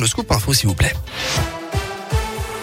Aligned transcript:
Le 0.00 0.06
scoop 0.06 0.32
info, 0.32 0.54
s'il 0.54 0.68
vous 0.68 0.74
plaît. 0.74 0.94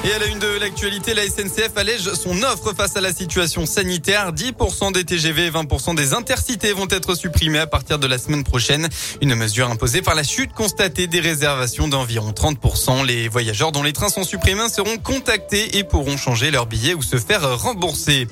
Et 0.06 0.14
à 0.14 0.20
la 0.20 0.28
une 0.28 0.40
de 0.40 0.48
l'actualité, 0.60 1.14
la 1.14 1.24
SNCF 1.28 1.76
allège 1.76 2.13
son 2.13 2.42
offre 2.44 2.74
face 2.74 2.96
à 2.96 3.02
la 3.02 3.12
situation 3.12 3.66
sanitaire. 3.66 4.32
10% 4.32 4.94
des 4.94 5.04
TGV 5.04 5.48
et 5.48 5.52
20% 5.52 5.94
des 5.94 6.14
intercités 6.14 6.71
vont 6.71 6.88
être 6.89 7.16
supprimés 7.16 7.60
à 7.60 7.68
partir 7.68 8.00
de 8.00 8.07
la 8.07 8.18
semaine 8.18 8.46
prochaine. 8.46 8.88
Une 9.21 9.36
mesure 9.36 9.70
imposée 9.70 10.02
par 10.02 10.16
la 10.16 10.23
chute 10.23 10.54
constatée 10.54 11.07
des 11.07 11.20
réservations 11.20 11.89
d'environ 11.89 12.32
30%. 12.32 13.05
Les 13.05 13.27
voyageurs 13.27 13.73
dont 13.73 13.84
les 13.84 13.91
trains 13.91 14.07
sont 14.07 14.23
supprimés 14.23 14.70
seront 14.70 14.98
contactés 14.98 15.77
et 15.77 15.84
pourront 15.84 16.16
changer 16.16 16.50
leur 16.50 16.66
billet 16.66 16.93
ou 16.93 17.02
se 17.02 17.18
faire 17.18 17.59
rembourser. 17.59 18.25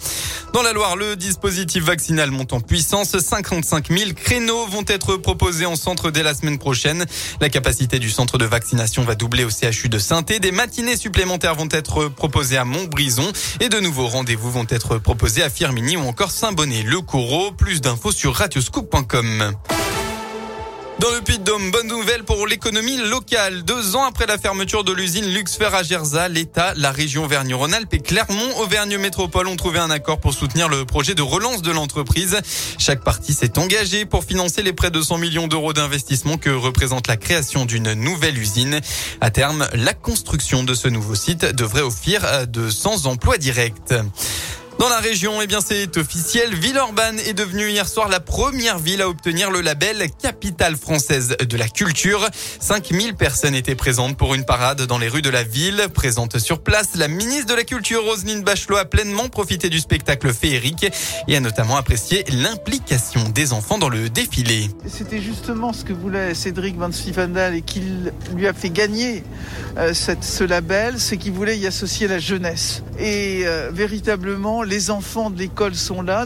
Dans 0.53 0.61
la 0.61 0.71
Loire, 0.71 0.95
le 0.95 1.17
dispositif 1.17 1.83
vaccinal 1.83 2.31
monte 2.31 2.53
en 2.53 2.61
puissance. 2.61 3.17
55 3.19 3.89
000 3.91 4.11
créneaux 4.13 4.67
vont 4.67 4.85
être 4.87 5.17
proposés 5.17 5.65
en 5.65 5.75
centre 5.75 6.11
dès 6.11 6.23
la 6.23 6.33
semaine 6.33 6.59
prochaine. 6.59 7.05
La 7.41 7.49
capacité 7.49 7.99
du 7.99 8.09
centre 8.09 8.37
de 8.37 8.45
vaccination 8.45 9.03
va 9.03 9.15
doubler 9.15 9.43
au 9.43 9.49
CHU 9.49 9.89
de 9.89 9.99
saint 9.99 10.21
Des 10.21 10.51
matinées 10.51 10.95
supplémentaires 10.95 11.56
vont 11.57 11.67
être 11.71 12.07
proposés 12.07 12.57
à 12.57 12.63
Montbrison 12.63 13.29
et 13.59 13.69
de 13.69 13.79
nouveaux 13.79 14.07
rendez-vous 14.07 14.51
vont 14.51 14.67
être 14.69 14.97
proposés 14.97 15.43
à 15.43 15.49
Firminy 15.49 15.97
ou 15.97 16.01
encore 16.01 16.31
Saint-Bonnet. 16.31 16.83
Le 16.83 17.01
Corot, 17.01 17.51
plus 17.51 17.81
d'infos 17.81 18.11
sur 18.11 18.35
radioscoop.com. 18.35 19.53
Dans 20.99 21.11
le 21.11 21.21
Puy-de-Dôme, 21.21 21.69
bonne 21.69 21.87
nouvelle 21.87 22.23
pour 22.23 22.47
l'économie 22.47 22.97
locale. 22.97 23.61
Deux 23.61 23.95
ans 23.95 24.03
après 24.03 24.25
la 24.25 24.39
fermeture 24.39 24.83
de 24.83 24.91
l'usine 24.91 25.25
Luxfer 25.25 25.69
à 25.71 25.83
Gerza, 25.83 26.27
l'État, 26.27 26.73
la 26.75 26.91
région 26.91 27.25
Auvergne-Rhône-Alpes 27.25 27.93
et 27.93 27.99
Clermont 27.99 28.57
Auvergne 28.57 28.97
Métropole 28.97 29.47
ont 29.47 29.55
trouvé 29.55 29.77
un 29.77 29.91
accord 29.91 30.19
pour 30.19 30.33
soutenir 30.33 30.69
le 30.69 30.85
projet 30.85 31.13
de 31.13 31.21
relance 31.21 31.61
de 31.61 31.71
l'entreprise. 31.71 32.39
Chaque 32.79 33.03
partie 33.03 33.33
s'est 33.33 33.59
engagée 33.59 34.05
pour 34.05 34.23
financer 34.23 34.63
les 34.63 34.73
près 34.73 34.89
de 34.89 34.99
100 34.99 35.19
millions 35.19 35.47
d'euros 35.47 35.71
d'investissement 35.71 36.37
que 36.37 36.49
représente 36.49 37.07
la 37.07 37.17
création 37.17 37.65
d'une 37.65 37.93
nouvelle 37.93 38.37
usine. 38.39 38.81
À 39.21 39.29
terme, 39.29 39.67
la 39.73 39.93
construction 39.93 40.63
de 40.63 40.73
ce 40.73 40.87
nouveau 40.87 41.13
site 41.13 41.45
devrait 41.45 41.83
offrir 41.83 42.47
de 42.47 42.71
100 42.71 43.05
emplois 43.05 43.37
directs. 43.37 43.93
Dans 44.79 44.89
la 44.89 44.99
région, 44.99 45.41
eh 45.41 45.47
bien, 45.47 45.59
c'est 45.59 45.97
officiel. 45.97 46.53
Villeurbanne 46.53 47.17
est 47.19 47.33
devenue 47.33 47.67
hier 47.67 47.87
soir 47.87 48.09
la 48.09 48.19
première 48.19 48.77
ville 48.77 49.01
à 49.01 49.09
obtenir 49.09 49.49
le 49.49 49.61
label 49.61 50.05
Capitale 50.21 50.75
française 50.75 51.35
de 51.39 51.57
la 51.57 51.67
culture. 51.67 52.23
5000 52.59 53.15
personnes 53.15 53.55
étaient 53.55 53.73
présentes 53.73 54.17
pour 54.17 54.35
une 54.35 54.45
parade 54.45 54.83
dans 54.83 54.99
les 54.99 55.07
rues 55.07 55.23
de 55.23 55.31
la 55.31 55.41
ville. 55.41 55.87
Présente 55.95 56.37
sur 56.37 56.59
place, 56.59 56.89
la 56.95 57.07
ministre 57.07 57.47
de 57.47 57.55
la 57.55 57.63
Culture, 57.63 58.03
Roselyne 58.03 58.43
Bachelot, 58.43 58.77
a 58.77 58.85
pleinement 58.85 59.29
profité 59.29 59.69
du 59.69 59.79
spectacle 59.79 60.31
féerique 60.31 60.85
et 61.27 61.35
a 61.35 61.39
notamment 61.39 61.77
apprécié 61.77 62.23
l'implication 62.29 63.29
des 63.29 63.53
enfants 63.53 63.79
dans 63.79 63.89
le 63.89 64.09
défilé. 64.09 64.69
C'était 64.85 65.21
justement 65.21 65.73
ce 65.73 65.85
que 65.85 65.93
voulait 65.93 66.35
Cédric 66.35 66.77
Van 66.77 66.91
Stiefendal 66.91 67.55
et 67.55 67.63
qu'il 67.63 68.13
lui 68.35 68.45
a 68.45 68.53
fait 68.53 68.69
gagner 68.69 69.23
euh, 69.77 69.93
ce 69.95 70.43
label, 70.43 70.99
c'est 70.99 71.17
qu'il 71.17 71.33
voulait 71.33 71.57
y 71.57 71.65
associer 71.65 72.07
la 72.07 72.19
jeunesse. 72.19 72.83
Et 72.99 73.41
euh, 73.45 73.71
véritablement, 73.73 74.63
les 74.67 74.91
enfants 74.91 75.29
de 75.29 75.39
l'école 75.39 75.75
sont 75.75 76.01
là. 76.01 76.25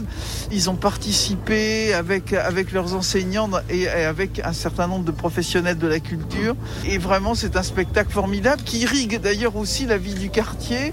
Ils 0.50 0.68
ont 0.68 0.76
participé 0.76 1.94
avec, 1.94 2.32
avec 2.32 2.72
leurs 2.72 2.94
enseignants 2.94 3.50
et, 3.70 3.88
avec 3.88 4.40
un 4.44 4.52
certain 4.52 4.86
nombre 4.86 5.04
de 5.04 5.10
professionnels 5.10 5.78
de 5.78 5.86
la 5.86 6.00
culture. 6.00 6.54
Et 6.86 6.98
vraiment, 6.98 7.34
c'est 7.34 7.56
un 7.56 7.62
spectacle 7.62 8.12
formidable 8.12 8.62
qui 8.62 8.80
irrigue 8.80 9.20
d'ailleurs 9.20 9.56
aussi 9.56 9.86
la 9.86 9.98
vie 9.98 10.14
du 10.14 10.30
quartier. 10.30 10.92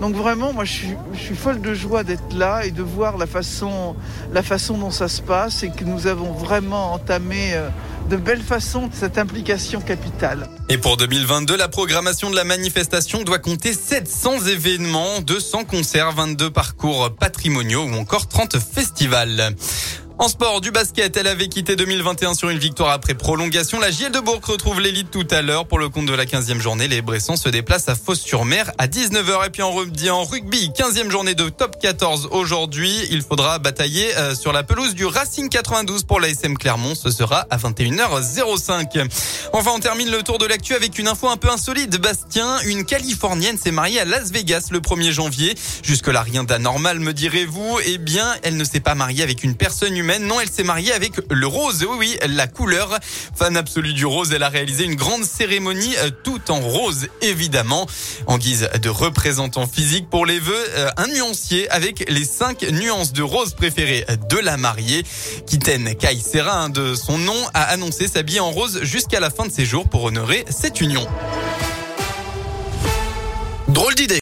Donc 0.00 0.14
vraiment, 0.14 0.52
moi, 0.52 0.64
je 0.64 0.72
suis, 0.72 1.34
folle 1.34 1.60
de 1.60 1.72
joie 1.72 2.04
d'être 2.04 2.34
là 2.34 2.64
et 2.64 2.70
de 2.70 2.82
voir 2.82 3.16
la 3.16 3.26
façon, 3.26 3.94
la 4.32 4.42
façon 4.42 4.76
dont 4.76 4.90
ça 4.90 5.08
se 5.08 5.22
passe 5.22 5.62
et 5.62 5.70
que 5.70 5.84
nous 5.84 6.06
avons 6.06 6.32
vraiment 6.32 6.92
entamé 6.92 7.52
euh, 7.54 7.68
de 8.08 8.16
belle 8.16 8.40
façon 8.42 8.88
cette 8.92 9.18
implication 9.18 9.80
capitale. 9.80 10.48
Et 10.68 10.78
pour 10.78 10.96
2022, 10.96 11.56
la 11.56 11.68
programmation 11.68 12.30
de 12.30 12.36
la 12.36 12.44
manifestation 12.44 13.22
doit 13.22 13.38
compter 13.38 13.72
700 13.72 14.46
événements, 14.46 15.20
200 15.20 15.64
concerts, 15.64 16.12
22 16.12 16.50
parcours 16.50 17.14
patrimoniaux 17.14 17.84
ou 17.84 17.94
encore 17.94 18.28
30 18.28 18.58
festivals. 18.58 19.54
En 20.20 20.26
sport, 20.26 20.60
du 20.60 20.72
basket, 20.72 21.16
elle 21.16 21.28
avait 21.28 21.46
quitté 21.46 21.76
2021 21.76 22.34
sur 22.34 22.50
une 22.50 22.58
victoire 22.58 22.90
après 22.90 23.14
prolongation. 23.14 23.78
La 23.78 23.92
JL 23.92 24.10
de 24.10 24.18
Bourg 24.18 24.40
retrouve 24.44 24.80
l'élite 24.80 25.12
tout 25.12 25.26
à 25.30 25.42
l'heure 25.42 25.68
pour 25.68 25.78
le 25.78 25.88
compte 25.88 26.06
de 26.06 26.12
la 26.12 26.24
15e 26.24 26.58
journée. 26.58 26.88
Les 26.88 27.02
Bressans 27.02 27.36
se 27.36 27.48
déplacent 27.48 27.88
à 27.88 27.94
Fos-sur-Mer 27.94 28.72
à 28.78 28.88
19h. 28.88 29.46
Et 29.46 29.50
puis 29.50 29.62
en, 29.62 29.68
en 29.68 30.24
rugby, 30.24 30.72
15e 30.76 31.08
journée 31.08 31.36
de 31.36 31.48
top 31.48 31.76
14 31.80 32.30
aujourd'hui. 32.32 32.92
Il 33.12 33.22
faudra 33.22 33.60
batailler 33.60 34.12
euh, 34.16 34.34
sur 34.34 34.52
la 34.52 34.64
pelouse 34.64 34.96
du 34.96 35.06
Racing 35.06 35.48
92 35.48 36.02
pour 36.02 36.18
la 36.18 36.30
SM 36.30 36.58
Clermont. 36.58 36.96
Ce 36.96 37.12
sera 37.12 37.46
à 37.48 37.56
21h05. 37.56 39.08
Enfin, 39.52 39.70
on 39.72 39.78
termine 39.78 40.10
le 40.10 40.24
tour 40.24 40.38
de 40.38 40.46
l'actu 40.46 40.74
avec 40.74 40.98
une 40.98 41.06
info 41.06 41.28
un 41.28 41.36
peu 41.36 41.48
insolite. 41.48 41.96
Bastien, 42.00 42.58
une 42.62 42.84
Californienne 42.84 43.56
s'est 43.56 43.70
mariée 43.70 44.00
à 44.00 44.04
Las 44.04 44.32
Vegas 44.32 44.66
le 44.72 44.80
1er 44.80 45.12
janvier. 45.12 45.54
Jusque-là, 45.84 46.22
rien 46.22 46.42
d'anormal, 46.42 46.98
me 46.98 47.12
direz-vous. 47.12 47.78
Eh 47.86 47.98
bien, 47.98 48.34
elle 48.42 48.56
ne 48.56 48.64
s'est 48.64 48.80
pas 48.80 48.96
mariée 48.96 49.22
avec 49.22 49.44
une 49.44 49.54
personne 49.54 49.96
humaine 49.96 50.07
non, 50.20 50.40
elle 50.40 50.48
s'est 50.48 50.62
mariée 50.62 50.92
avec 50.92 51.12
le 51.30 51.46
rose. 51.46 51.84
Oui, 51.88 51.96
oui, 51.98 52.18
la 52.26 52.46
couleur. 52.46 52.98
Fan 53.36 53.56
absolue 53.56 53.92
du 53.92 54.06
rose, 54.06 54.32
elle 54.32 54.42
a 54.42 54.48
réalisé 54.48 54.84
une 54.84 54.94
grande 54.94 55.24
cérémonie 55.24 55.94
euh, 55.98 56.10
tout 56.24 56.50
en 56.50 56.60
rose, 56.60 57.08
évidemment. 57.20 57.86
En 58.26 58.38
guise 58.38 58.70
de 58.80 58.88
représentant 58.88 59.66
physique 59.66 60.08
pour 60.08 60.24
les 60.24 60.40
vœux, 60.40 60.66
euh, 60.76 60.88
un 60.96 61.08
nuancier 61.08 61.68
avec 61.70 62.10
les 62.10 62.24
cinq 62.24 62.62
nuances 62.62 63.12
de 63.12 63.22
rose 63.22 63.52
préférées 63.52 64.06
de 64.30 64.38
la 64.38 64.56
mariée. 64.56 65.04
Kiten 65.46 65.94
Kaisera, 65.94 66.70
de 66.70 66.94
son 66.94 67.18
nom, 67.18 67.36
a 67.52 67.64
annoncé 67.64 68.08
s'habiller 68.08 68.40
en 68.40 68.50
rose 68.50 68.80
jusqu'à 68.82 69.20
la 69.20 69.30
fin 69.30 69.44
de 69.44 69.52
ses 69.52 69.66
jours 69.66 69.88
pour 69.88 70.04
honorer 70.04 70.44
cette 70.48 70.80
union. 70.80 71.06
Drôle 73.68 73.94
d'idée 73.94 74.16